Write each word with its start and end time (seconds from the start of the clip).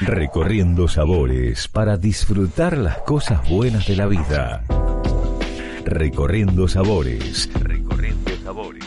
Recorriendo 0.00 0.88
sabores 0.88 1.68
para 1.68 1.96
disfrutar 1.96 2.76
las 2.76 2.98
cosas 2.98 3.48
buenas 3.48 3.86
de 3.86 3.96
la 3.96 4.06
vida. 4.06 4.64
Recorriendo 5.84 6.68
sabores. 6.68 7.48
Recorriendo 7.54 8.30
sabores. 8.44 8.84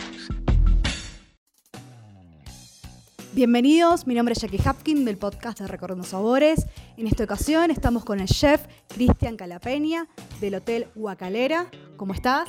Bienvenidos, 3.32 4.06
mi 4.06 4.14
nombre 4.14 4.32
es 4.32 4.40
Jackie 4.40 4.60
Hapkin 4.64 5.04
del 5.04 5.18
podcast 5.18 5.60
de 5.60 5.66
Recorriendo 5.66 6.04
Sabores. 6.04 6.66
En 6.96 7.06
esta 7.06 7.24
ocasión 7.24 7.70
estamos 7.70 8.02
con 8.04 8.20
el 8.20 8.28
chef 8.28 8.62
Cristian 8.88 9.36
Calapeña 9.36 10.08
del 10.40 10.54
Hotel 10.54 10.86
Huacalera. 10.94 11.66
¿Cómo 11.96 12.14
estás? 12.14 12.48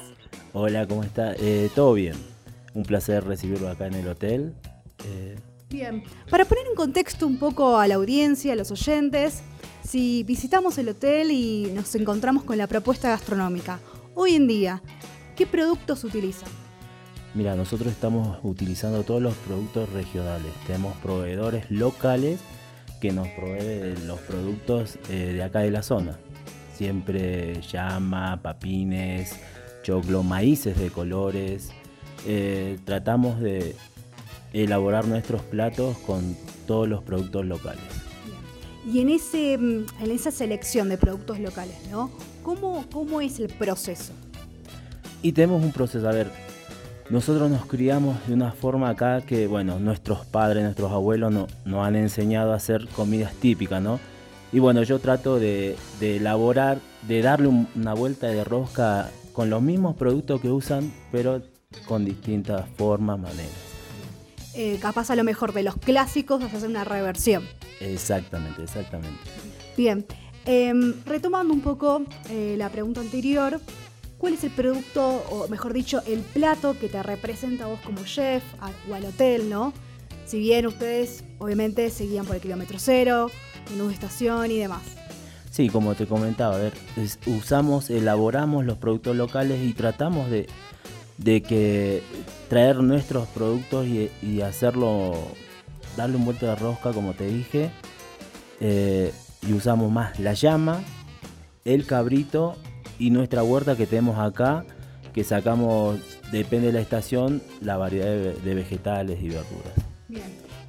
Hola, 0.53 0.87
¿cómo 0.87 1.03
está? 1.03 1.33
Eh, 1.39 1.69
Todo 1.75 1.93
bien. 1.93 2.15
Un 2.73 2.83
placer 2.83 3.25
recibirlo 3.25 3.69
acá 3.69 3.87
en 3.87 3.95
el 3.95 4.07
hotel. 4.07 4.53
Eh, 5.03 5.35
Bien, 5.69 6.03
para 6.29 6.45
poner 6.45 6.65
en 6.67 6.75
contexto 6.75 7.27
un 7.27 7.37
poco 7.37 7.77
a 7.77 7.87
la 7.87 7.95
audiencia, 7.95 8.53
a 8.53 8.55
los 8.55 8.71
oyentes, 8.71 9.41
si 9.83 10.23
visitamos 10.23 10.77
el 10.77 10.89
hotel 10.89 11.31
y 11.31 11.71
nos 11.73 11.93
encontramos 11.95 12.43
con 12.43 12.57
la 12.57 12.67
propuesta 12.67 13.09
gastronómica, 13.09 13.79
hoy 14.15 14.35
en 14.35 14.47
día, 14.47 14.81
¿qué 15.35 15.45
productos 15.45 16.03
utilizan? 16.03 16.49
mira, 17.37 17.55
nosotros 17.55 17.93
estamos 17.93 18.39
utilizando 18.41 19.03
todos 19.03 19.21
los 19.21 19.35
productos 19.35 19.91
regionales. 19.93 20.51
Tenemos 20.65 20.97
proveedores 20.97 21.69
locales 21.69 22.39
que 22.99 23.11
nos 23.11 23.27
proveen 23.29 24.07
los 24.07 24.19
productos 24.21 24.97
eh, 25.09 25.33
de 25.33 25.43
acá 25.43 25.59
de 25.59 25.69
la 25.69 25.83
zona. 25.83 26.17
Siempre 26.73 27.61
llama, 27.61 28.41
papines, 28.41 29.35
choclo, 29.83 30.23
maíces 30.23 30.79
de 30.79 30.89
colores. 30.89 31.69
Eh, 32.25 32.79
tratamos 32.85 33.39
de 33.39 33.75
elaborar 34.53 35.05
nuestros 35.07 35.41
platos 35.41 35.97
con 35.99 36.35
todos 36.65 36.87
los 36.87 37.03
productos 37.03 37.45
locales. 37.45 37.81
Y 38.91 38.99
en, 39.01 39.09
ese, 39.09 39.57
mm, 39.57 39.85
en 40.03 40.11
esa 40.11 40.31
selección 40.31 40.89
de 40.89 40.97
productos 40.97 41.39
locales, 41.39 41.75
¿no? 41.91 42.09
¿Cómo, 42.43 42.85
cómo 42.91 43.19
es 43.21 43.39
el 43.39 43.49
proceso? 43.49 44.13
Y 45.21 45.31
tenemos 45.33 45.61
un 45.63 45.71
proceso, 45.73 46.07
a 46.07 46.13
ver, 46.13 46.31
nosotros 47.09 47.49
nos 47.49 47.65
criamos 47.65 48.15
de 48.27 48.33
una 48.33 48.51
forma 48.51 48.89
acá 48.89 49.21
que, 49.21 49.47
bueno, 49.47 49.79
nuestros 49.79 50.25
padres, 50.25 50.63
nuestros 50.63 50.91
abuelos 50.91 51.31
no- 51.33 51.47
nos 51.65 51.85
han 51.85 51.95
enseñado 51.95 52.53
a 52.53 52.55
hacer 52.55 52.87
comidas 52.89 53.33
típicas, 53.33 53.81
¿no? 53.81 53.99
Y 54.53 54.59
bueno, 54.59 54.83
yo 54.83 54.99
trato 54.99 55.39
de, 55.39 55.75
de 55.99 56.17
elaborar, 56.17 56.79
de 57.07 57.21
darle 57.21 57.47
un- 57.49 57.67
una 57.75 57.93
vuelta 57.93 58.27
de 58.27 58.43
rosca 58.45 59.09
con 59.33 59.49
los 59.49 59.61
mismos 59.61 59.95
productos 59.97 60.39
que 60.39 60.49
usan, 60.49 60.93
pero 61.11 61.41
con 61.87 62.05
distintas 62.05 62.65
formas, 62.77 63.19
maneras. 63.19 63.51
Eh, 64.59 64.79
capaz 64.81 65.11
a 65.11 65.15
lo 65.15 65.23
mejor 65.23 65.53
de 65.53 65.61
los 65.63 65.75
clásicos 65.77 66.41
vas 66.41 66.51
a 66.53 66.57
hacer 66.57 66.69
una 66.69 66.83
reversión. 66.83 67.47
Exactamente, 67.79 68.63
exactamente. 68.63 69.19
Bien, 69.77 70.03
em, 70.45 70.95
retomando 71.05 71.53
un 71.53 71.61
poco 71.61 72.01
eh, 72.31 72.55
la 72.57 72.69
pregunta 72.69 72.99
anterior, 73.01 73.61
¿cuál 74.17 74.33
es 74.33 74.43
el 74.43 74.49
producto, 74.51 75.23
o 75.29 75.47
mejor 75.47 75.73
dicho, 75.73 76.01
el 76.07 76.21
plato 76.21 76.75
que 76.79 76.89
te 76.89 77.03
representa 77.03 77.65
a 77.65 77.67
vos 77.67 77.79
como 77.81 78.03
chef 78.03 78.43
a- 78.59 78.71
o 78.89 78.95
al 78.95 79.05
hotel, 79.05 79.47
¿no? 79.47 79.73
Si 80.25 80.39
bien 80.39 80.65
ustedes 80.65 81.23
obviamente 81.37 81.89
seguían 81.91 82.25
por 82.25 82.35
el 82.37 82.41
kilómetro 82.41 82.79
cero, 82.79 83.29
menú 83.69 83.87
de 83.89 83.93
estación 83.93 84.49
y 84.49 84.57
demás. 84.57 84.81
Sí, 85.51 85.69
como 85.69 85.93
te 85.95 86.07
comentaba, 86.07 86.55
a 86.55 86.57
ver, 86.57 86.73
es- 86.97 87.19
usamos, 87.27 87.91
elaboramos 87.91 88.65
los 88.65 88.77
productos 88.79 89.15
locales 89.15 89.63
y 89.63 89.73
tratamos 89.73 90.29
de, 90.31 90.47
de 91.17 91.41
que 91.41 92.03
traer 92.49 92.77
nuestros 92.77 93.27
productos 93.27 93.87
y, 93.87 94.41
hacerlo, 94.41 95.13
darle 95.95 96.17
un 96.17 96.25
vuelto 96.25 96.45
de 96.45 96.55
rosca, 96.55 96.91
como 96.91 97.13
te 97.13 97.27
dije, 97.27 97.71
eh, 98.59 99.11
y 99.47 99.53
usamos 99.53 99.91
más 99.91 100.19
la 100.19 100.33
llama, 100.33 100.81
el 101.65 101.85
cabrito 101.85 102.55
y 102.99 103.09
nuestra 103.09 103.43
huerta 103.43 103.75
que 103.75 103.85
tenemos 103.85 104.19
acá, 104.19 104.65
que 105.13 105.23
sacamos, 105.23 105.99
depende 106.31 106.67
de 106.67 106.73
la 106.73 106.81
estación, 106.81 107.41
la 107.61 107.77
variedad 107.77 108.33
de 108.35 108.53
vegetales 108.53 109.19
y 109.21 109.29
verduras. 109.29 109.86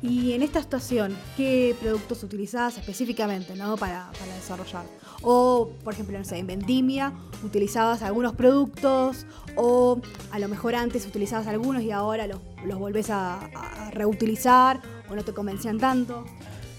Y 0.01 0.33
en 0.33 0.43
esta 0.43 0.61
estación, 0.61 1.17
¿qué 1.37 1.75
productos 1.81 2.23
utilizabas 2.23 2.79
específicamente, 2.79 3.57
¿no? 3.57 3.77
Para, 3.77 4.11
para 4.19 4.33
desarrollar. 4.35 4.85
O, 5.23 5.71
por 5.83 5.93
ejemplo, 5.95 6.17
no 6.17 6.25
sé, 6.25 6.39
en 6.39 6.47
vendimia 6.47 7.13
utilizabas 7.45 8.03
algunos 8.03 8.35
productos, 8.35 9.27
o 9.57 10.01
a 10.31 10.39
lo 10.39 10.49
mejor 10.49 10.77
antes 10.77 11.05
utilizabas 11.05 11.49
algunos 11.49 11.83
y 11.83 11.91
ahora 11.91 12.29
los, 12.29 12.39
los 12.65 12.79
volvés 12.79 13.11
a, 13.11 13.41
a 13.41 13.91
reutilizar, 13.91 14.81
o 15.11 15.17
no 15.17 15.25
te 15.25 15.33
convencían 15.33 15.79
tanto. 15.79 16.25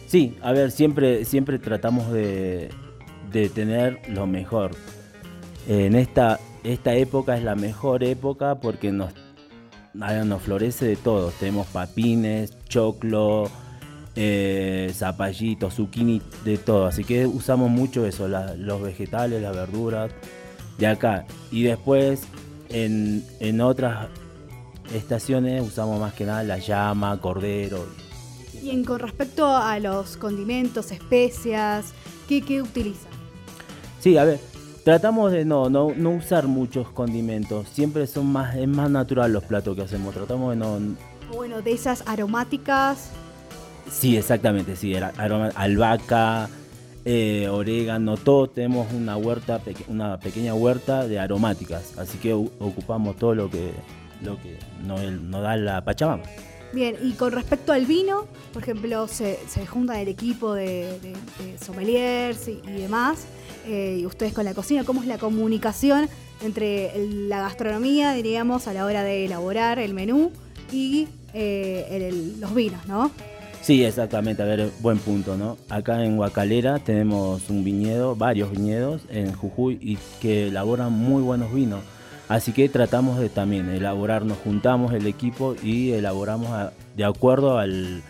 Sí, 0.07 0.37
a 0.41 0.53
ver, 0.53 0.71
siempre, 0.71 1.25
siempre 1.25 1.59
tratamos 1.59 2.11
de, 2.11 2.69
de 3.33 3.49
tener 3.49 3.99
lo 4.09 4.27
mejor. 4.27 4.71
En 5.67 5.93
esta, 5.95 6.39
esta 6.63 6.95
época 6.95 7.37
es 7.37 7.43
la 7.43 7.55
mejor 7.55 8.03
época 8.03 8.55
porque 8.55 8.91
nos, 8.91 9.13
nos 9.93 10.41
florece 10.41 10.85
de 10.85 10.95
todo. 10.95 11.31
Tenemos 11.39 11.67
papines, 11.67 12.53
choclo, 12.67 13.49
eh, 14.15 14.91
zapallitos, 14.93 15.75
zucchini, 15.75 16.21
de 16.45 16.57
todo. 16.57 16.85
Así 16.85 17.03
que 17.03 17.25
usamos 17.25 17.69
mucho 17.69 18.05
eso, 18.05 18.27
la- 18.27 18.55
los 18.55 18.81
vegetales, 18.81 19.41
las 19.41 19.55
verduras 19.55 20.11
de 20.77 20.87
acá. 20.87 21.25
Y 21.51 21.63
después 21.63 22.21
en, 22.69 23.25
en 23.39 23.61
otras 23.61 24.07
estaciones 24.93 25.61
usamos 25.65 25.99
más 25.99 26.13
que 26.13 26.25
nada 26.25 26.43
la 26.43 26.57
llama, 26.57 27.19
cordero. 27.19 27.85
Y 28.61 28.71
en, 28.71 28.83
con 28.83 28.99
respecto 28.99 29.47
a 29.47 29.79
los 29.79 30.17
condimentos, 30.17 30.91
especias, 30.91 31.93
¿qué, 32.27 32.41
qué 32.41 32.61
utilizan? 32.61 33.09
Sí, 34.01 34.17
a 34.17 34.23
ver, 34.25 34.39
tratamos 34.83 35.31
de 35.31 35.45
no, 35.45 35.69
no, 35.69 35.91
no 35.95 36.11
usar 36.11 36.47
muchos 36.47 36.89
condimentos. 36.89 37.67
Siempre 37.69 38.07
son 38.07 38.27
más, 38.31 38.55
es 38.55 38.67
más 38.67 38.89
natural 38.89 39.31
los 39.33 39.43
platos 39.43 39.75
que 39.75 39.83
hacemos. 39.83 40.13
Tratamos 40.13 40.51
de 40.51 40.55
no. 40.57 40.73
O 41.31 41.35
bueno, 41.37 41.61
de 41.61 41.71
esas 41.73 42.03
aromáticas, 42.07 43.11
Sí, 43.91 44.15
exactamente, 44.17 44.75
sí. 44.75 44.93
aroma- 44.95 45.51
albahaca, 45.55 46.47
eh, 47.05 47.47
orégano, 47.49 48.17
todo. 48.17 48.47
Tenemos 48.47 48.91
una 48.93 49.17
huerta, 49.17 49.59
una 49.87 50.19
pequeña 50.19 50.53
huerta 50.53 51.07
de 51.07 51.17
aromáticas. 51.19 51.97
Así 51.97 52.17
que 52.19 52.33
ocupamos 52.33 53.15
todo 53.17 53.33
lo 53.33 53.49
que, 53.49 53.71
lo 54.23 54.39
que 54.41 54.57
nos, 54.85 55.01
nos 55.23 55.41
da 55.41 55.55
la 55.57 55.83
Pachamama. 55.83 56.21
Bien, 56.71 56.95
y 57.01 57.13
con 57.13 57.31
respecto 57.31 57.73
al 57.73 57.87
vino, 57.87 58.27
por 58.53 58.61
ejemplo, 58.61 59.07
se, 59.07 59.39
se 59.47 59.65
junta 59.65 59.99
el 59.99 60.07
equipo 60.07 60.53
de, 60.53 60.99
de- 60.99 61.15
de 61.43 61.57
sommeliers 61.57 62.47
y, 62.47 62.61
y 62.67 62.81
demás, 62.81 63.25
eh, 63.65 63.99
y 64.01 64.05
ustedes 64.05 64.33
con 64.33 64.45
la 64.45 64.53
cocina, 64.53 64.83
¿cómo 64.83 65.01
es 65.01 65.07
la 65.07 65.17
comunicación 65.17 66.09
entre 66.43 66.91
la 67.07 67.41
gastronomía, 67.41 68.13
diríamos, 68.13 68.67
a 68.67 68.73
la 68.73 68.85
hora 68.85 69.03
de 69.03 69.25
elaborar 69.25 69.79
el 69.79 69.93
menú 69.93 70.31
y 70.71 71.07
eh, 71.33 72.35
los 72.39 72.53
vinos, 72.55 72.85
¿no? 72.87 73.11
Sí, 73.61 73.83
exactamente, 73.83 74.41
a 74.41 74.45
ver, 74.45 74.71
buen 74.79 74.99
punto, 74.99 75.35
¿no? 75.35 75.57
Acá 75.67 76.03
en 76.03 76.17
Huacalera 76.17 76.79
tenemos 76.79 77.49
un 77.49 77.63
viñedo, 77.63 78.15
varios 78.15 78.51
viñedos 78.51 79.01
en 79.09 79.33
Jujuy 79.33 79.77
y 79.81 79.97
que 80.21 80.47
elaboran 80.47 80.93
muy 80.93 81.21
buenos 81.21 81.53
vinos. 81.53 81.81
Así 82.29 82.53
que 82.53 82.69
tratamos 82.69 83.19
de 83.19 83.27
también 83.27 83.69
elaborar, 83.69 84.23
nos 84.23 84.37
juntamos 84.37 84.93
el 84.93 85.07
equipo 85.07 85.55
y 85.61 85.91
elaboramos 85.91 86.71
de 86.95 87.03
acuerdo 87.03 87.57
al, 87.57 88.01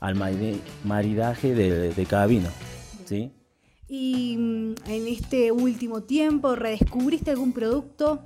al 0.00 0.16
mari- 0.16 0.60
maridaje 0.84 1.54
de, 1.54 1.92
de 1.94 2.06
cada 2.06 2.26
vino, 2.26 2.48
¿sí? 3.04 3.30
Y 3.88 4.36
mm, 4.36 4.74
en 4.86 5.08
este 5.08 5.50
último 5.52 6.02
tiempo, 6.02 6.54
¿redescubriste 6.54 7.30
algún 7.30 7.52
producto 7.52 8.20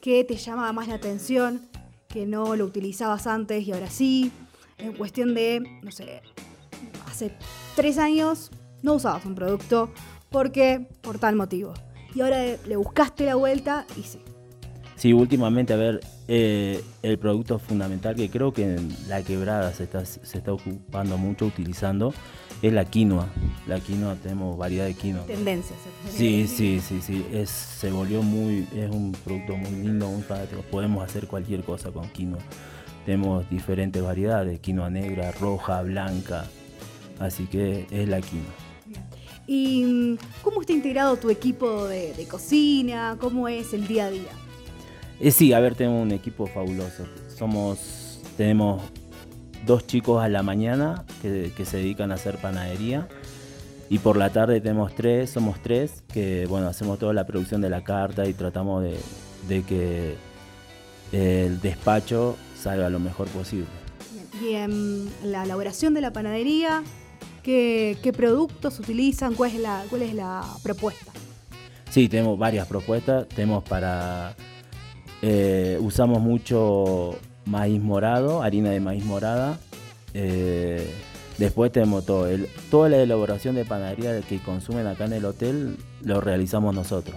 que 0.00 0.24
te 0.24 0.36
llamaba 0.36 0.72
más 0.72 0.88
la 0.88 0.94
atención, 0.94 1.62
que 2.08 2.26
no 2.26 2.56
lo 2.56 2.64
utilizabas 2.64 3.26
antes 3.26 3.66
y 3.66 3.72
ahora 3.72 3.90
sí? 3.90 4.32
En 4.78 4.94
cuestión 4.94 5.34
de, 5.34 5.60
no 5.82 5.90
sé, 5.90 6.22
hace 7.06 7.32
tres 7.76 7.98
años 7.98 8.50
no 8.82 8.94
usabas 8.94 9.24
un 9.24 9.34
producto 9.34 9.90
porque 10.30 10.86
por 11.00 11.18
tal 11.18 11.36
motivo. 11.36 11.74
Y 12.14 12.20
ahora 12.20 12.56
le 12.66 12.76
buscaste 12.76 13.24
la 13.24 13.34
vuelta 13.34 13.86
y 13.98 14.02
sí. 14.02 14.20
Sí, 14.96 15.12
últimamente, 15.12 15.72
a 15.72 15.76
ver, 15.76 16.00
eh, 16.28 16.82
el 17.02 17.18
producto 17.18 17.58
fundamental 17.58 18.14
que 18.14 18.30
creo 18.30 18.52
que 18.52 18.62
en 18.62 18.88
la 19.08 19.22
quebrada 19.22 19.72
se 19.72 19.84
está, 19.84 20.04
se 20.06 20.38
está 20.38 20.52
ocupando 20.52 21.18
mucho 21.18 21.46
utilizando 21.46 22.14
es 22.66 22.72
la 22.72 22.86
quinoa. 22.86 23.28
La 23.66 23.78
quinoa, 23.78 24.14
tenemos 24.16 24.56
variedad 24.56 24.86
de 24.86 24.94
quinoa. 24.94 25.24
Tendencias. 25.26 25.78
Sí, 26.10 26.46
sí, 26.48 26.80
sí, 26.80 27.00
sí. 27.02 27.26
Es, 27.30 27.50
se 27.50 27.90
volvió 27.90 28.22
muy, 28.22 28.66
es 28.74 28.90
un 28.90 29.12
producto 29.12 29.54
muy 29.56 29.70
lindo, 29.70 30.08
muy 30.08 30.22
fanático. 30.22 30.62
Podemos 30.70 31.04
hacer 31.04 31.26
cualquier 31.26 31.62
cosa 31.62 31.90
con 31.90 32.08
quinoa. 32.08 32.40
Tenemos 33.04 33.48
diferentes 33.50 34.02
variedades, 34.02 34.60
quinoa 34.60 34.88
negra, 34.88 35.30
roja, 35.32 35.82
blanca. 35.82 36.46
Así 37.18 37.44
que 37.46 37.86
es 37.90 38.08
la 38.08 38.22
quinoa. 38.22 38.54
¿Y 39.46 39.84
mm, 39.84 40.18
cómo 40.42 40.62
está 40.62 40.72
integrado 40.72 41.16
tu 41.16 41.28
equipo 41.28 41.86
de, 41.86 42.14
de 42.14 42.26
cocina? 42.26 43.18
¿Cómo 43.20 43.46
es 43.46 43.74
el 43.74 43.86
día 43.86 44.06
a 44.06 44.10
día? 44.10 44.32
Eh, 45.20 45.30
sí, 45.30 45.52
a 45.52 45.60
ver, 45.60 45.74
tenemos 45.74 46.02
un 46.02 46.12
equipo 46.12 46.46
fabuloso. 46.46 47.04
Somos, 47.36 48.20
tenemos 48.38 48.82
dos 49.66 49.86
chicos 49.86 50.22
a 50.22 50.28
la 50.28 50.42
mañana 50.42 51.04
que, 51.22 51.52
que 51.56 51.64
se 51.64 51.78
dedican 51.78 52.12
a 52.12 52.14
hacer 52.14 52.38
panadería. 52.38 53.08
Y 53.90 53.98
por 53.98 54.16
la 54.16 54.30
tarde 54.30 54.60
tenemos 54.60 54.94
tres, 54.94 55.30
somos 55.30 55.62
tres, 55.62 56.02
que 56.12 56.46
bueno, 56.46 56.68
hacemos 56.68 56.98
toda 56.98 57.12
la 57.12 57.26
producción 57.26 57.60
de 57.60 57.70
la 57.70 57.84
carta 57.84 58.26
y 58.26 58.32
tratamos 58.32 58.82
de, 58.82 58.98
de 59.48 59.62
que 59.62 60.14
el 61.12 61.60
despacho 61.60 62.36
salga 62.58 62.88
lo 62.88 62.98
mejor 62.98 63.28
posible. 63.28 63.66
Y 64.42 64.54
en 64.54 65.08
la 65.22 65.44
elaboración 65.44 65.94
de 65.94 66.00
la 66.00 66.12
panadería, 66.12 66.82
¿qué, 67.42 67.98
qué 68.02 68.12
productos 68.12 68.80
utilizan? 68.80 69.34
¿Cuál 69.34 69.52
es, 69.52 69.60
la, 69.60 69.84
¿Cuál 69.90 70.02
es 70.02 70.14
la 70.14 70.42
propuesta? 70.62 71.12
Sí, 71.90 72.08
tenemos 72.08 72.36
varias 72.36 72.66
propuestas. 72.66 73.28
Tenemos 73.28 73.62
para. 73.62 74.34
eh, 75.22 75.78
usamos 75.80 76.20
mucho 76.20 77.16
maíz 77.46 77.80
morado, 77.80 78.42
harina 78.42 78.70
de 78.70 78.80
maíz 78.80 79.04
morada. 79.04 79.58
Eh, 80.14 80.88
después 81.38 81.72
tenemos 81.72 82.06
todo. 82.06 82.26
el- 82.28 82.48
toda 82.70 82.88
la 82.88 82.98
elaboración 82.98 83.54
de 83.54 83.64
panadería 83.64 84.20
que 84.22 84.38
consumen 84.40 84.86
acá 84.86 85.04
en 85.06 85.12
el 85.14 85.24
hotel 85.24 85.76
lo 86.02 86.20
realizamos 86.20 86.74
nosotros. 86.74 87.16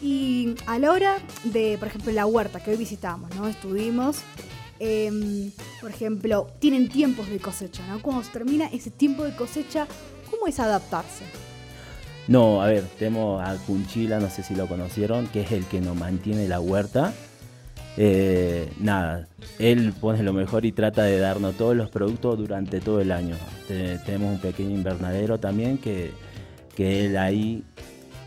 Y 0.00 0.54
a 0.66 0.78
la 0.78 0.90
hora 0.92 1.18
de, 1.44 1.76
por 1.78 1.88
ejemplo, 1.88 2.12
la 2.12 2.26
huerta 2.26 2.60
que 2.60 2.72
hoy 2.72 2.76
visitamos, 2.76 3.34
¿no? 3.36 3.46
Estuvimos, 3.46 4.18
em, 4.80 5.52
por 5.80 5.90
ejemplo, 5.90 6.48
tienen 6.58 6.88
tiempos 6.88 7.28
de 7.28 7.38
cosecha, 7.38 7.86
¿no? 7.86 8.02
Cuando 8.02 8.24
se 8.24 8.30
termina 8.32 8.66
ese 8.66 8.90
tiempo 8.90 9.22
de 9.24 9.34
cosecha, 9.36 9.86
¿cómo 10.30 10.48
es 10.48 10.58
adaptarse? 10.58 11.24
No, 12.26 12.62
a 12.62 12.66
ver, 12.66 12.84
tenemos 12.98 13.40
a 13.42 13.54
Cunchila, 13.66 14.18
no 14.18 14.28
sé 14.30 14.42
si 14.42 14.54
lo 14.54 14.66
conocieron, 14.66 15.26
que 15.28 15.42
es 15.42 15.52
el 15.52 15.64
que 15.66 15.80
nos 15.80 15.96
mantiene 15.96 16.48
la 16.48 16.60
huerta. 16.60 17.12
Eh, 17.98 18.72
nada, 18.80 19.28
él 19.58 19.92
pone 20.00 20.22
lo 20.22 20.32
mejor 20.32 20.64
y 20.64 20.72
trata 20.72 21.02
de 21.02 21.18
darnos 21.18 21.56
todos 21.56 21.76
los 21.76 21.90
productos 21.90 22.38
durante 22.38 22.80
todo 22.80 23.00
el 23.00 23.12
año. 23.12 23.36
Te- 23.68 23.98
tenemos 23.98 24.32
un 24.34 24.40
pequeño 24.40 24.70
invernadero 24.70 25.38
también 25.38 25.76
que, 25.78 26.10
que 26.74 27.04
él 27.06 27.16
ahí 27.18 27.62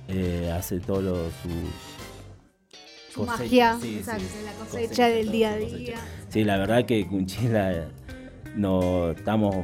eh, 0.08 0.52
hace 0.56 0.80
todos 0.80 1.04
los, 1.04 1.18
sus 1.42 3.14
Su 3.14 3.26
cosechas. 3.26 3.40
magia, 3.42 3.78
Sí, 3.82 3.96
exacto, 3.98 4.24
sí, 4.32 4.46
la 4.46 4.52
cosecha 4.54 5.08
del 5.08 5.32
día 5.32 5.54
a 5.54 5.58
día. 5.58 5.96
Sí, 6.30 6.44
la 6.44 6.58
verdad 6.58 6.86
que 6.86 7.08
Cunchila 7.08 7.86
no, 8.56 9.12
estamos 9.12 9.56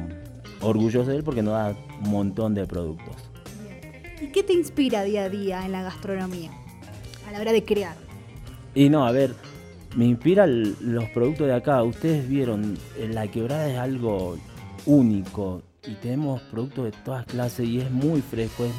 orgullosos 0.60 1.06
de 1.06 1.16
él 1.16 1.22
porque 1.22 1.42
nos 1.42 1.54
da 1.54 1.76
un 2.02 2.10
montón 2.10 2.54
de 2.54 2.66
productos. 2.66 3.14
¿Y 4.20 4.26
qué 4.28 4.42
te 4.42 4.52
inspira 4.52 5.02
día 5.04 5.24
a 5.24 5.28
día 5.28 5.64
en 5.64 5.70
la 5.72 5.82
gastronomía? 5.82 6.50
A 7.28 7.32
la 7.32 7.40
hora 7.40 7.52
de 7.52 7.64
crear. 7.64 7.94
Y 8.74 8.88
no, 8.88 9.04
a 9.06 9.12
ver, 9.12 9.34
me 9.96 10.06
inspira 10.06 10.44
el- 10.44 10.76
los 10.80 11.04
productos 11.10 11.46
de 11.46 11.54
acá. 11.54 11.82
Ustedes 11.82 12.28
vieron, 12.28 12.76
eh, 12.98 13.08
la 13.12 13.26
quebrada 13.28 13.68
es 13.68 13.78
algo 13.78 14.36
único 14.86 15.62
y 15.86 15.94
tenemos 15.94 16.40
productos 16.42 16.84
de 16.86 16.92
todas 17.04 17.26
clases 17.26 17.66
y 17.68 17.80
es 17.80 17.90
muy 17.90 18.20
fresco. 18.20 18.64
es- 18.64 18.72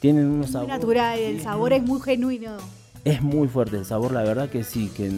tienen 0.00 0.26
unos 0.26 0.46
Muy 0.46 0.52
sabores. 0.52 0.74
natural, 0.74 1.18
el 1.18 1.40
sabor 1.40 1.72
es 1.72 1.82
muy 1.82 2.00
genuino. 2.00 2.56
Es 3.04 3.22
muy 3.22 3.46
fuerte 3.48 3.76
el 3.76 3.84
sabor, 3.84 4.12
la 4.12 4.22
verdad 4.22 4.48
que 4.48 4.64
sí. 4.64 4.90
que 4.96 5.10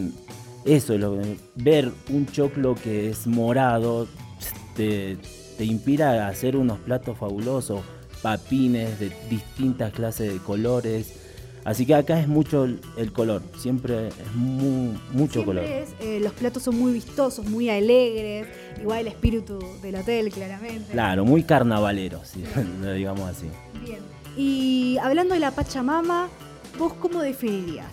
Eso 0.65 0.97
lo. 0.97 1.17
Ver 1.55 1.91
un 2.09 2.25
choclo 2.25 2.73
que 2.73 3.09
es 3.11 3.27
morado 3.27 4.07
te, 4.75 5.17
te 5.57 5.63
inspira 5.65 6.25
a 6.25 6.29
hacer 6.29 6.57
unos 6.57 6.79
platos 6.79 7.17
fabulosos, 7.19 7.81
papines 8.23 8.99
de 8.99 9.11
distintas 9.29 9.93
clases 9.93 10.33
de 10.33 10.39
colores. 10.39 11.13
Así 11.65 11.85
que 11.87 11.95
acá 11.95 12.19
es 12.19 12.27
mucho 12.27 12.63
el, 12.65 12.79
el 12.95 13.11
color, 13.11 13.41
siempre 13.57 14.09
es 14.09 14.33
mu- 14.35 14.93
mucho 15.11 15.41
Siempre 15.41 15.43
color. 15.45 15.63
es, 15.65 15.89
eh, 15.99 16.19
los 16.21 16.31
platos 16.33 16.61
son 16.63 16.77
muy 16.77 16.93
vistosos, 16.93 17.45
muy 17.47 17.69
alegres, 17.71 18.47
igual 18.79 18.99
el 18.99 19.07
espíritu 19.07 19.57
del 19.81 19.95
hotel, 19.95 20.31
claramente. 20.31 20.91
Claro, 20.91 21.25
muy 21.25 21.41
carnavalero, 21.43 22.21
lo 22.81 22.93
digamos 22.93 23.27
así. 23.29 23.47
Bien. 23.83 23.97
Y 24.37 24.97
hablando 25.01 25.33
de 25.33 25.39
la 25.39 25.51
Pachamama, 25.51 26.29
¿vos 26.77 26.93
cómo 26.93 27.21
definirías? 27.21 27.91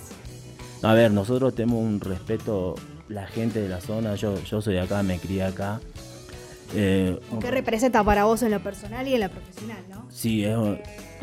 A 0.83 0.93
ver, 0.93 1.11
nosotros 1.11 1.55
tenemos 1.55 1.79
un 1.83 1.99
respeto, 2.01 2.75
la 3.09 3.27
gente 3.27 3.63
de 3.63 3.71
la 3.71 3.81
zona, 3.81 4.17
yo, 4.17 4.39
yo 4.45 4.61
soy 4.61 4.77
acá, 4.77 5.03
me 5.03 5.19
crié 5.19 5.45
acá. 5.45 5.81
Eh, 6.75 7.19
¿Qué 7.41 7.51
representa 7.51 8.03
para 8.05 8.25
vos 8.25 8.43
en 8.43 8.51
lo 8.51 8.63
personal 8.63 9.07
y 9.09 9.15
en 9.15 9.21
lo 9.21 9.31
profesional, 9.31 9.79
no? 9.89 10.07
Sí, 10.11 10.45
es, 10.45 10.57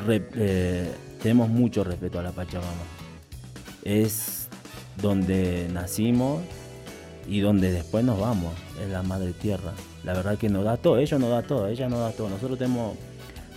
re- 0.05 0.29
eh, 0.35 0.91
tenemos 1.21 1.49
mucho 1.49 1.83
respeto 1.83 2.19
a 2.19 2.23
la 2.23 2.31
Pachamama. 2.31 2.71
Es 3.83 4.47
donde 5.01 5.67
nacimos 5.71 6.41
y 7.27 7.39
donde 7.41 7.71
después 7.71 8.03
nos 8.03 8.19
vamos, 8.19 8.53
es 8.81 8.89
la 8.89 9.03
madre 9.03 9.33
tierra. 9.33 9.73
La 10.03 10.13
verdad 10.13 10.37
que 10.37 10.49
nos 10.49 10.63
da 10.63 10.77
todo, 10.77 10.97
ella 10.97 11.19
nos 11.19 11.29
da 11.29 11.43
todo, 11.43 11.67
ella 11.67 11.89
nos 11.89 11.99
da 11.99 12.11
todo. 12.11 12.29
Nosotros 12.29 12.57
tenemos, 12.57 12.97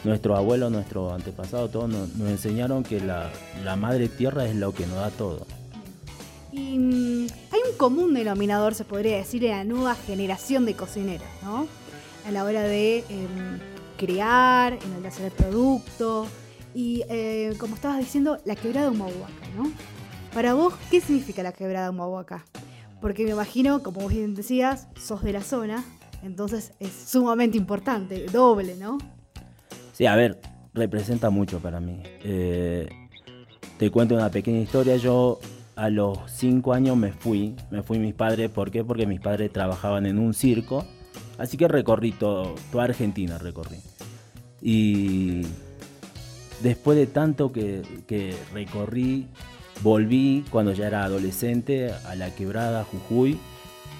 nuestros 0.05 0.37
abuelos, 0.37 0.71
nuestros 0.73 1.13
antepasados, 1.13 1.71
todos 1.71 1.89
nos, 1.89 2.11
enseñaron 2.29 2.83
que 2.83 3.01
la, 3.01 3.31
madre 3.77 4.09
tierra 4.09 4.47
es 4.47 4.55
lo 4.57 4.75
que 4.75 4.87
nos 4.87 4.97
da 4.97 5.11
todo. 5.11 5.47
Y 6.53 6.77
mm, 6.79 7.27
hay 7.51 7.61
un 7.71 7.77
común 7.79 8.13
denominador, 8.13 8.75
se 8.75 8.85
podría 8.85 9.17
decir, 9.17 9.45
en 9.45 9.51
la 9.53 9.65
nueva 9.65 9.95
generación 9.95 10.67
de 10.67 10.75
cocineros, 10.75 11.27
¿no? 11.43 11.67
A 12.27 12.31
la 12.31 12.45
hora 12.45 12.63
de 12.63 12.99
em, 13.09 13.59
crear, 13.97 14.75
en 14.75 14.93
el 14.97 15.03
de 15.03 15.09
hacer 15.09 15.27
el 15.27 15.33
producto. 15.33 16.27
Y 16.75 17.05
eh, 17.09 17.55
como 17.59 17.75
estabas 17.75 17.99
diciendo, 17.99 18.39
la 18.45 18.57
quebrada 18.57 18.91
de 18.91 18.97
Humahuaca, 18.97 19.49
¿no? 19.57 19.71
Para 20.35 20.55
vos, 20.55 20.75
¿qué 20.91 21.01
significa 21.01 21.43
la 21.43 21.53
quebrada 21.53 21.87
de 21.87 21.91
Humahuaca? 21.91 22.45
Porque 23.01 23.25
me 23.25 23.31
imagino, 23.31 23.83
como 23.83 24.01
vos 24.01 24.13
bien 24.13 24.35
decías, 24.35 24.89
sos 24.97 25.23
de 25.23 25.33
la 25.33 25.43
zona, 25.43 25.85
entonces 26.23 26.73
es 26.81 26.93
sumamente 26.93 27.59
importante, 27.59 28.27
doble, 28.27 28.77
¿no? 28.77 28.99
Sí, 29.93 30.07
a 30.07 30.17
ver, 30.17 30.41
representa 30.73 31.31
mucho 31.31 31.59
para 31.59 31.81
mí. 31.81 32.03
Eh, 32.23 32.89
te 33.79 33.91
cuento 33.91 34.15
una 34.15 34.31
pequeña 34.31 34.61
historia. 34.61 34.97
Yo 34.97 35.39
a 35.77 35.91
los 35.91 36.19
cinco 36.29 36.73
años 36.73 36.97
me 36.97 37.13
fui, 37.13 37.57
me 37.71 37.83
fui 37.83 37.99
mis 37.99 38.15
padres. 38.15 38.51
¿Por 38.51 38.71
qué? 38.71 38.85
Porque 38.85 39.07
mis 39.07 39.21
padres 39.21 39.53
trabajaban 39.53 40.07
en 40.07 40.19
un 40.19 40.35
circo. 40.35 40.87
Así 41.39 41.57
que 41.57 41.69
recorrí 41.69 42.13
todo, 42.13 42.55
toda 42.71 42.85
Argentina, 42.85 43.39
recorrí. 43.39 43.79
Y 44.61 45.43
después 46.63 46.97
de 46.99 47.07
tanto 47.07 47.53
que, 47.53 47.83
que 48.07 48.35
recorrí, 48.53 49.27
volví 49.83 50.45
cuando 50.51 50.73
ya 50.73 50.87
era 50.87 51.05
adolescente 51.05 51.91
a 52.07 52.15
la 52.15 52.35
quebrada 52.35 52.85
Jujuy. 52.85 53.39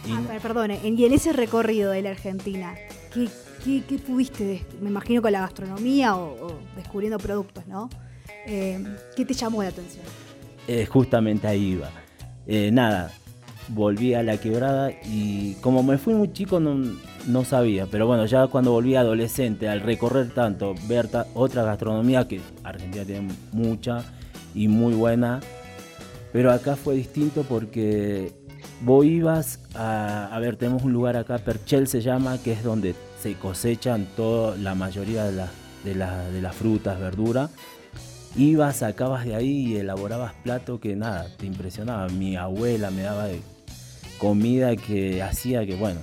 Y 0.07 0.13
Ah, 0.13 0.23
per- 0.27 0.41
perdone, 0.41 0.81
y 0.83 1.05
en 1.05 1.13
ese 1.13 1.33
recorrido 1.33 1.91
de 1.93 2.03
la 2.03 2.11
Argentina, 2.11 2.75
¿qué, 3.13 3.29
qué- 3.65 3.83
qué 3.89 3.99
pudiste? 3.99 4.65
Me 4.81 4.89
imagino 4.91 5.23
con 5.23 5.33
la 5.33 5.41
gastronomía 5.41 6.17
o, 6.17 6.47
o 6.49 6.59
descubriendo 6.77 7.19
productos, 7.19 7.67
¿no? 7.67 7.89
Eh, 8.47 8.83
¿Qué 9.17 9.25
te 9.25 9.35
llamó 9.35 9.63
la 9.63 9.69
atención? 9.69 10.05
Eh, 10.67 10.87
justamente 10.87 11.47
ahí 11.47 11.73
iba. 11.73 11.91
Eh, 12.47 12.71
nada, 12.73 13.13
volví 13.69 14.15
a 14.15 14.23
la 14.25 14.39
quebrada 14.41 14.91
y 15.05 15.55
como 15.61 15.83
me 15.85 15.97
fui 15.99 16.15
muy 16.15 16.33
chico 16.33 16.59
no, 16.59 16.75
no 17.27 17.45
sabía, 17.45 17.87
pero 17.87 18.07
bueno, 18.07 18.27
ya 18.27 18.47
cuando 18.49 18.73
volví 18.73 18.97
adolescente, 18.97 19.69
al 19.69 19.81
recorrer 19.81 20.31
tanto, 20.31 20.75
ver 20.89 21.09
otra 21.35 21.63
gastronomía 21.63 22.27
que 22.27 22.41
Argentina 22.65 23.05
tiene 23.05 23.29
mucha 23.53 24.05
y 24.55 24.69
muy 24.69 24.95
buena, 24.95 25.41
pero 26.33 26.51
acá 26.53 26.77
fue 26.77 26.95
distinto 26.95 27.45
porque 27.49 28.33
vos 28.83 29.05
ibas 29.05 29.61
a, 29.75 30.37
ver, 30.41 30.57
tenemos 30.57 30.83
un 30.83 30.93
lugar 30.93 31.17
acá, 31.17 31.39
Perchel 31.39 31.87
se 31.87 32.01
llama, 32.01 32.39
que 32.43 32.53
es 32.53 32.65
donde 32.65 32.95
se 33.21 33.35
cosechan 33.35 34.07
toda 34.17 34.57
la 34.57 34.75
mayoría 34.75 35.25
de, 35.25 35.33
las 35.33 35.51
de, 35.85 35.95
la- 35.95 36.29
de 36.31 36.41
las 36.43 36.55
frutas, 36.57 36.99
verduras. 36.99 37.51
Ibas, 38.35 38.77
sacabas 38.79 39.27
de 39.27 39.35
ahí 39.35 39.67
y 39.73 39.77
elaborabas 39.77 40.33
platos 40.43 40.81
que 40.81 40.97
nada, 40.97 41.29
te 41.37 41.45
impresionaba. 41.47 42.09
Mi 42.09 42.35
abuela 42.35 42.91
me 42.91 43.03
daba 43.03 43.27
comida 44.19 44.75
que 44.77 45.23
hacía 45.23 45.67
que, 45.67 45.75
bueno, 45.77 46.01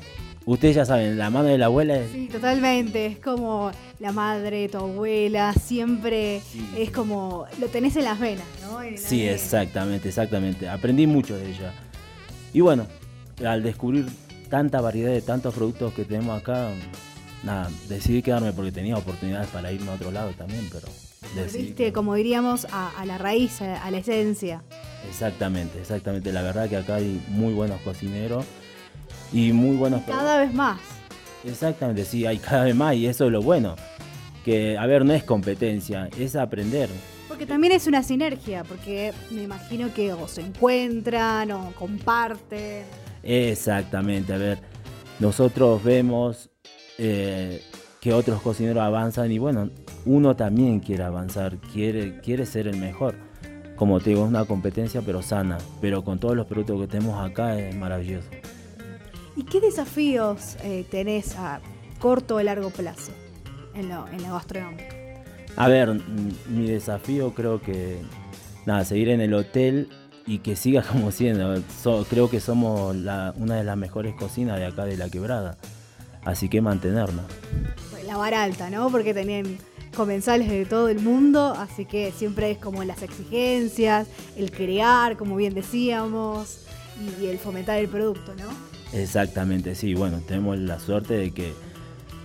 ustedes 0.54 0.76
ya 0.76 0.86
saben, 0.86 1.18
la 1.18 1.30
mano 1.30 1.48
de 1.48 1.58
la 1.58 1.66
abuela 1.68 1.96
es... 1.98 2.12
Sí, 2.12 2.28
totalmente. 2.32 3.06
Es 3.06 3.20
como 3.20 3.72
la 4.00 4.12
madre, 4.12 4.68
tu 4.70 4.78
abuela, 4.78 5.54
siempre 5.54 6.42
Sí. 6.52 6.68
es 6.78 6.92
como 6.92 7.46
lo 7.60 7.68
tenés 7.68 7.96
en 7.96 8.06
las 8.06 8.20
venas, 8.20 8.46
¿no? 8.64 8.80
Sí, 8.98 9.24
exactamente, 9.28 10.10
exactamente. 10.10 10.68
Aprendí 10.68 11.06
mucho 11.08 11.38
de 11.38 11.50
ella. 11.50 11.74
Y 12.54 12.62
bueno, 12.62 12.88
al 13.46 13.62
descubrir 13.64 14.08
tanta 14.50 14.82
variedad 14.82 15.12
de 15.12 15.22
tantos 15.22 15.54
productos 15.54 15.94
que 15.94 16.04
tenemos 16.06 16.40
acá, 16.42 16.70
nada, 17.44 17.70
decidí 17.88 18.22
quedarme 18.24 18.52
porque 18.54 18.72
tenía 18.72 18.98
oportunidades 18.98 19.48
para 19.50 19.72
irme 19.72 19.92
a 19.92 19.94
otro 19.94 20.12
lado 20.12 20.32
también, 20.32 20.68
pero. 20.72 20.88
Volviste, 21.36 21.94
como 21.94 22.16
diríamos, 22.16 22.66
a, 22.72 22.90
a 23.00 23.06
la 23.06 23.20
raíz, 23.20 23.62
a, 23.62 23.84
a 23.84 23.92
la 23.92 24.00
esencia. 24.00 24.64
Exactamente, 25.08 25.80
exactamente. 25.80 26.32
La 26.34 26.42
verdad 26.42 26.68
que 26.68 26.78
acá 26.78 26.96
hay 26.96 27.22
muy 27.28 27.54
buenos 27.54 27.80
cocineros 27.82 28.46
y 29.32 29.52
muy 29.54 29.78
buenos 29.78 30.02
Cada 30.04 30.40
vez 30.40 30.54
más. 30.54 30.80
Exactamente, 31.44 32.06
sí, 32.06 32.26
hay 32.26 32.38
cada 32.38 32.66
vez 32.66 32.76
más 32.76 32.96
y 32.96 33.08
eso 33.08 33.26
es 33.26 33.32
lo 33.32 33.42
bueno. 33.42 33.76
Que, 34.44 34.78
a 34.78 34.86
ver, 34.86 35.06
no 35.06 35.14
es 35.14 35.24
competencia, 35.24 36.10
es 36.18 36.36
aprender. 36.36 36.90
Porque 37.28 37.46
también 37.46 37.74
es 37.74 37.88
una 37.88 38.04
sinergia, 38.04 38.64
porque 38.64 39.14
me 39.32 39.44
imagino 39.44 39.94
que 39.94 40.14
o 40.14 40.28
se 40.28 40.42
encuentran 40.42 41.52
o 41.52 41.72
comparten. 41.76 42.84
Exactamente, 43.22 44.34
a 44.34 44.38
ver. 44.38 44.60
nosotros 45.20 45.84
vemos 45.84 46.50
eh, 46.98 47.62
que 48.02 48.14
otros 48.14 48.42
cocineros 48.42 48.82
avanzan 48.82 49.32
y 49.32 49.40
bueno, 49.40 49.70
uno 50.06 50.36
también 50.36 50.80
quiere 50.80 51.04
avanzar, 51.04 51.58
quiere, 51.58 52.20
quiere 52.22 52.46
ser 52.46 52.68
el 52.68 52.78
mejor. 52.78 53.16
Como 53.76 54.00
te 54.00 54.10
digo, 54.10 54.24
es 54.24 54.30
una 54.30 54.46
competencia 54.46 55.02
pero 55.06 55.22
sana, 55.22 55.58
pero 55.80 56.04
con 56.04 56.20
todos 56.20 56.36
los 56.36 56.48
productos 56.48 56.82
que 56.82 56.88
tenemos 56.88 57.24
acá 57.24 57.58
es 57.58 57.76
maravilloso. 57.76 58.28
¿Y 59.40 59.44
qué 59.44 59.62
desafíos 59.62 60.58
eh, 60.64 60.86
tenés 60.92 61.38
a 61.38 61.62
corto 62.02 62.36
o 62.36 62.44
largo 62.44 62.72
plazo 62.72 63.14
en, 63.74 63.88
lo, 63.88 64.06
en? 64.10 64.26
A 65.56 65.68
ver, 65.70 65.98
mi 66.50 66.68
desafío 66.68 67.34
creo 67.34 67.62
que, 67.62 68.02
nada, 68.66 68.84
seguir 68.84 69.08
en 69.08 69.22
el 69.22 69.34
hotel 69.34 69.88
y 70.28 70.40
que 70.40 70.58
siga 70.58 70.82
como 70.92 71.12
siendo. 71.12 71.56
creo 72.10 72.30
que 72.30 72.42
somos 72.42 72.94
una 72.94 73.56
de 73.56 73.64
las 73.64 73.78
mejores 73.78 74.14
cocinas 74.16 74.60
de 74.60 74.66
acá 74.66 74.84
de 74.84 74.98
La 74.98 75.10
Quebrada. 75.10 75.58
Así 76.26 76.50
que 76.50 76.60
mantenernos. 76.60 77.24
La 78.06 78.18
vara 78.18 78.44
alta, 78.44 78.70
¿no? 78.70 78.90
Porque 78.90 79.14
tenían 79.14 79.58
comensales 79.96 80.50
de 80.50 80.66
todo 80.66 80.90
el 80.90 81.00
mundo, 81.00 81.54
así 81.58 81.86
que 81.86 82.12
siempre 82.12 82.52
es 82.52 82.58
como 82.58 82.84
las 82.84 83.04
exigencias, 83.04 84.10
el 84.36 84.52
crear, 84.52 85.16
como 85.16 85.38
bien 85.38 85.54
decíamos, 85.54 86.66
y, 87.22 87.28
el 87.28 87.40
fomentar 87.40 87.80
el 87.80 87.88
producto, 87.88 88.36
¿no? 88.36 88.69
Exactamente, 88.94 89.76
sí. 89.76 89.94
Bueno, 89.94 90.20
tenemos 90.26 90.58
la 90.58 90.80
suerte 90.80 91.16
de 91.16 91.32
que 91.32 91.54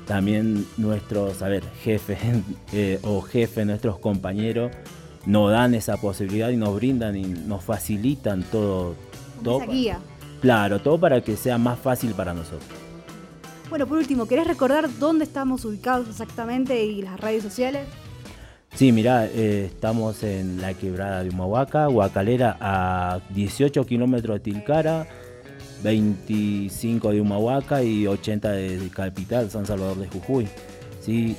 también 0.06 0.66
nuestros, 0.76 1.42
a 1.42 1.48
ver, 1.48 1.64
jefes 1.82 2.18
eh, 2.72 2.98
o 3.02 3.20
jefes, 3.22 3.66
nuestros 3.66 3.98
compañeros, 3.98 4.72
nos 5.26 5.50
dan 5.50 5.74
esa 5.74 5.96
posibilidad 5.96 6.50
y 6.50 6.56
nos 6.56 6.74
brindan 6.74 7.16
y 7.16 7.24
nos 7.24 7.64
facilitan 7.64 8.42
todo. 8.42 8.94
todo 9.42 9.60
guía. 9.66 9.98
Claro, 10.40 10.80
todo 10.80 11.00
para 11.00 11.22
que 11.22 11.36
sea 11.36 11.56
más 11.56 11.78
fácil 11.78 12.12
para 12.12 12.34
nosotros. 12.34 12.68
Bueno, 13.70 13.86
por 13.86 13.96
último, 13.96 14.26
¿querés 14.26 14.46
recordar 14.46 14.88
dónde 14.98 15.24
estamos 15.24 15.64
ubicados 15.64 16.08
exactamente 16.08 16.84
y 16.84 17.00
las 17.00 17.18
redes 17.18 17.42
sociales? 17.42 17.86
Sí, 18.74 18.92
mirá, 18.92 19.26
eh, 19.26 19.66
estamos 19.66 20.22
en 20.22 20.60
la 20.60 20.74
quebrada 20.74 21.22
de 21.22 21.30
Humahuaca, 21.30 21.88
Huacalera 21.88 22.56
a 22.60 23.20
18 23.30 23.86
kilómetros 23.86 24.34
de 24.36 24.40
Tilcara, 24.40 25.06
25 25.84 27.12
de 27.12 27.20
Humahuaca 27.20 27.82
y 27.82 28.06
80 28.06 28.50
de 28.50 28.88
Capital, 28.88 29.50
San 29.50 29.66
Salvador 29.66 29.98
de 29.98 30.08
Jujuy. 30.08 30.48
Sí. 31.00 31.36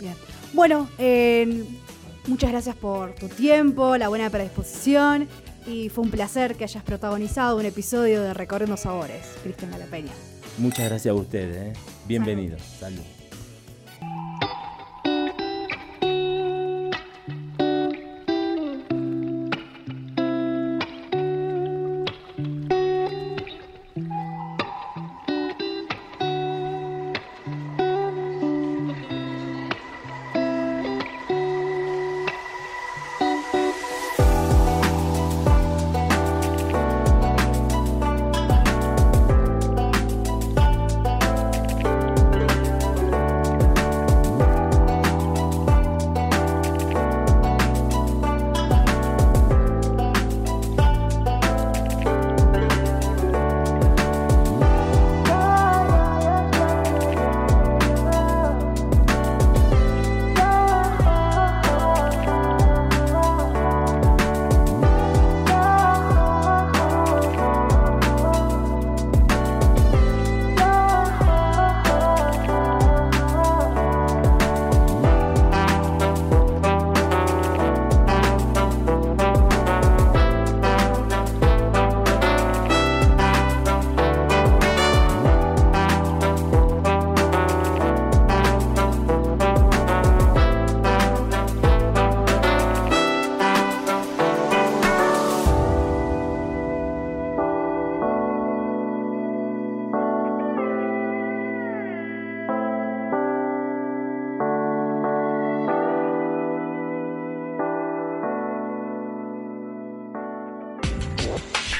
Bien. 0.00 0.14
Bueno, 0.52 0.88
muchas 2.26 2.50
gracias 2.50 2.76
por 2.76 3.14
tu 3.14 3.28
tiempo, 3.28 3.96
la 3.96 4.08
buena 4.08 4.28
predisposición 4.28 5.28
y 5.66 5.88
fue 5.88 6.04
un 6.04 6.10
placer 6.10 6.56
que 6.56 6.64
hayas 6.64 6.82
protagonizado 6.82 7.56
un 7.56 7.64
episodio 7.64 8.20
de 8.20 8.34
Recorriendo 8.34 8.76
Sabores, 8.76 9.24
Cristian 9.44 9.70
Peña. 9.88 10.12
Muchas 10.58 10.88
gracias 10.88 11.12
a 11.12 11.14
ustedes. 11.14 11.56
¿eh? 11.56 11.72
Bienvenidos. 12.06 12.60
Salud. 12.80 13.21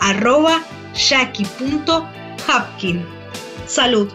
arroba 0.00 0.60
jackie.hapkin. 0.94 3.02
Salud. 3.66 4.10